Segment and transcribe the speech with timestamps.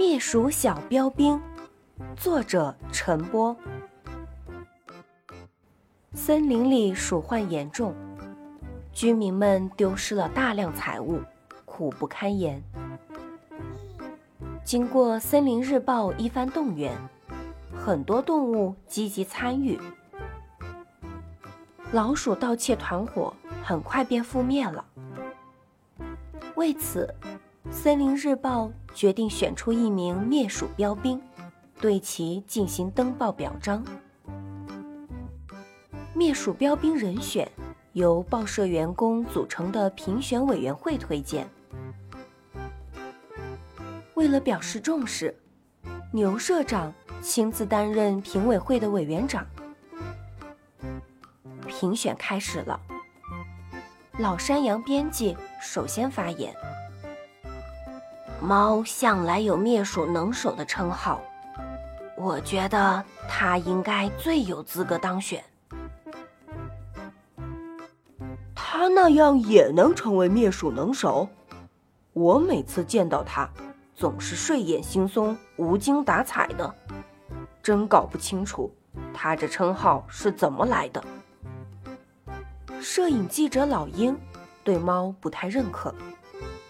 [0.00, 1.38] 灭鼠小标兵，
[2.16, 3.54] 作者陈波。
[6.14, 7.94] 森林里鼠患严重，
[8.94, 11.20] 居民们丢失了大量财物，
[11.66, 12.62] 苦不堪言。
[14.64, 16.96] 经过《森林日报》一番动员，
[17.76, 19.78] 很多动物积极参与，
[21.92, 24.82] 老鼠盗窃团伙很快便覆灭了。
[26.54, 27.14] 为此，
[27.70, 28.64] 《森林日报》
[28.94, 31.20] 决定选出一名灭鼠标兵，
[31.80, 33.84] 对其进行登报表彰。
[36.14, 37.50] 灭鼠标兵人选
[37.92, 41.48] 由报社员工组成的评选委员会推荐。
[44.14, 45.34] 为了表示重视，
[46.12, 49.46] 牛社长亲自担任评委会的委员长。
[51.66, 52.78] 评选开始了，
[54.18, 56.54] 老山羊编辑首先发言。
[58.40, 61.20] 猫向来有灭鼠能手的称号，
[62.16, 65.44] 我觉得它应该最有资格当选。
[68.54, 71.28] 它那样也能成为灭鼠能手？
[72.12, 73.48] 我每次见到它。
[73.94, 76.74] 总是睡眼惺忪、无精打采的，
[77.62, 78.74] 真搞不清楚
[79.12, 81.04] 它这称号是怎么来的。
[82.80, 84.18] 摄影记者老鹰
[84.64, 85.94] 对猫不太认可，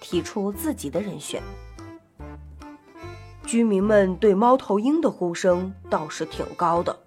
[0.00, 1.42] 提出自己的人选。
[3.46, 6.98] 居民们对猫头鹰的呼声倒是挺高的。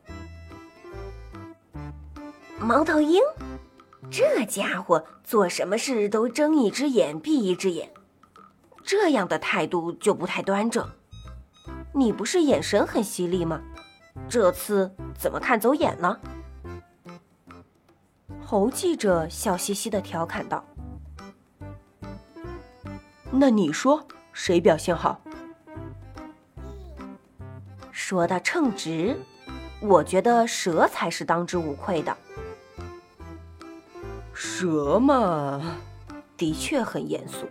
[2.59, 3.21] 猫头鹰，
[4.11, 7.89] 这家伙做什么事都睁一只眼闭一只眼。
[8.83, 10.87] 这样的态度就不太端正。
[11.93, 13.61] 你不是眼神很犀利吗？
[14.29, 16.19] 这次怎么看走眼了？
[18.45, 20.63] 侯记者笑嘻嘻的调侃道
[23.35, 25.19] ：“那你说谁表现好？”
[27.91, 29.17] 说到称职，
[29.81, 32.15] 我觉得蛇才是当之无愧的。
[34.33, 35.61] 蛇嘛，
[36.37, 37.49] 的确很严肃。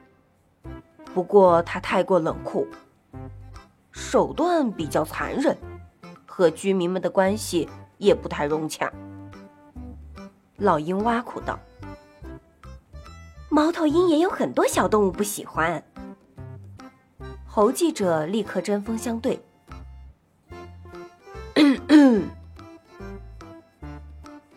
[1.13, 2.67] 不过它太过冷酷，
[3.91, 5.57] 手段比较残忍，
[6.27, 8.93] 和居民们的关系也不太融洽。
[10.59, 11.59] 老鹰挖苦道
[13.53, 15.85] ：“猫头鹰也有很多小动物不喜欢。”
[17.47, 19.39] 侯记者立刻针锋相对。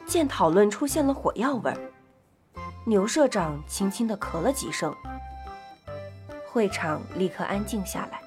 [0.08, 1.78] 见讨论出现了火药味儿，
[2.86, 4.96] 牛社长轻轻的咳了几声。
[6.48, 8.22] 会场立刻安静下来。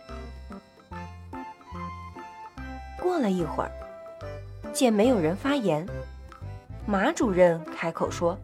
[3.01, 3.73] 过了一会儿，
[4.71, 5.89] 见没有人发言，
[6.85, 8.39] 马主任开口说：“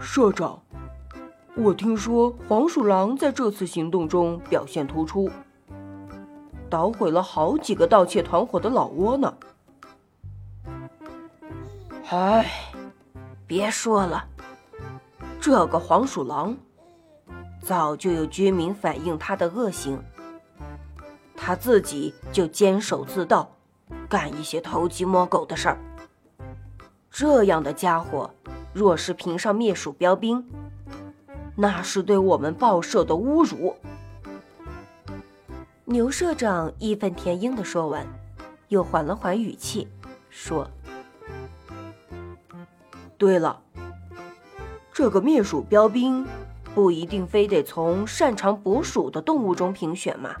[0.00, 0.62] 社长，
[1.56, 5.30] 我听说黄鼠狼在这次行动中表现突出，
[6.70, 9.34] 捣毁了好几个盗窃团伙的老窝呢。”
[12.08, 12.46] 唉，
[13.46, 14.24] 别说了，
[15.40, 16.56] 这个黄鼠狼。
[17.62, 20.00] 早就有居民反映他的恶行，
[21.34, 23.50] 他自己就监守自盗，
[24.08, 25.78] 干一些偷鸡摸狗的事儿。
[27.10, 28.30] 这样的家伙，
[28.76, 30.44] 若是评上灭鼠标兵，
[31.54, 33.74] 那是对我们报社的侮辱。
[35.86, 38.06] 牛社长义愤填膺的说完，
[38.68, 39.88] 又缓了缓语气，
[40.28, 40.70] 说
[43.16, 43.62] ：“对了，
[44.92, 46.26] 这个灭鼠标兵。”
[46.74, 50.36] 不一定非得从擅长捕鼠的动物中评选嘛。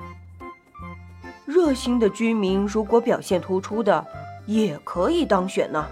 [1.46, 4.06] 热心的居民如果表现突出的，
[4.44, 5.86] 也可以当选呢。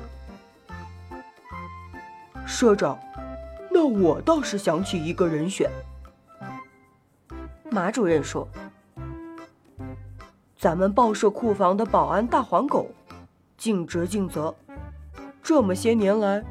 [2.46, 2.98] 社长，
[3.70, 5.70] 那我倒是想起一个人选。
[7.70, 8.46] 马主任说
[10.56, 12.90] ：“咱们报社库房的保安大黄狗，
[13.56, 14.54] 尽职尽责，
[15.42, 16.44] 这么些年来，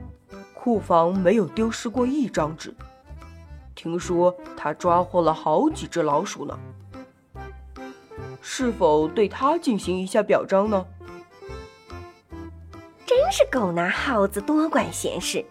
[0.54, 2.74] 库房没有丢失过一张纸。”
[3.76, 6.60] 听说他抓获了好几只老鼠呢，
[8.42, 10.86] 是否对他进行一下表彰呢？
[13.06, 15.46] 真是狗拿耗子多管闲事，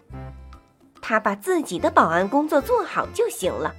[1.05, 3.75] 他把自己的保安工作做好就行了，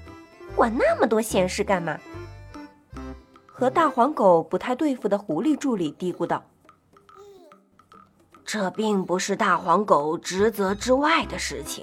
[0.55, 1.99] 管那么多闲事干嘛？
[3.47, 6.44] 和大黄狗不太对付的狐狸助理嘀咕道
[8.44, 11.82] ：“这并不是大黄狗职责之外的事情。”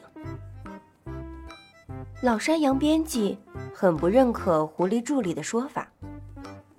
[2.22, 3.40] 老山羊编辑
[3.74, 5.88] 很不认可狐狸助理的说法，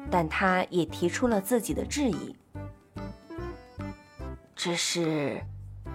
[0.08, 2.36] 但他也提出了自己的质疑：
[4.54, 5.42] 只是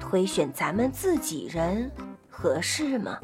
[0.01, 1.89] 推选咱们自己人
[2.39, 3.19] 合适吗？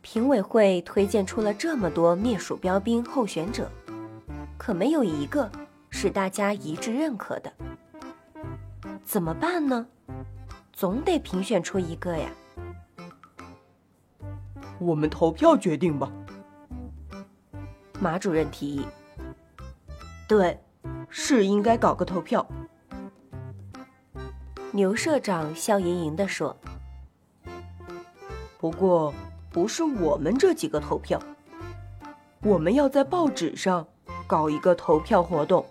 [0.00, 3.70] 评委会推荐出了这么多灭鼠标兵候选者，
[4.58, 5.48] 可没有一个
[5.90, 7.52] 是大家一致认可的。
[9.04, 9.86] 怎么办呢？
[10.72, 12.28] 总得评选出一个呀。
[14.80, 16.10] 我们投票决定吧。
[18.00, 18.84] 马主任提议。
[20.26, 20.58] 对，
[21.08, 22.44] 是应该搞个投票。
[24.72, 26.56] 牛社长笑盈盈地说
[28.62, 29.12] ：“不过
[29.50, 31.20] 不是我们这几个投票，
[32.44, 33.84] 我们要在报纸上
[34.24, 35.66] 搞一个投票活动，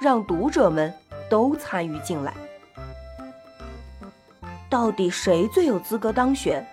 [0.00, 0.92] 让读者们
[1.30, 2.34] 都参与进来。
[4.68, 6.66] 到底谁最有资格当选？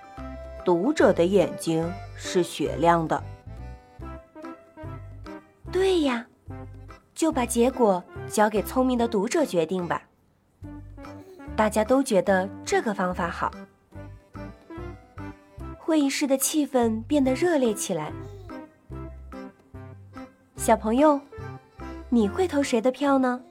[0.65, 3.23] 读者的眼睛是雪亮的。
[5.71, 6.25] 对呀，
[7.13, 10.01] 就把结果交给聪明的读者决定吧。”
[11.55, 13.51] 大家都觉得这个方法好，
[15.91, 18.13] 会议室的气氛变得热烈起来。
[20.55, 21.19] 小朋友，
[22.07, 23.41] 你会投谁的票呢？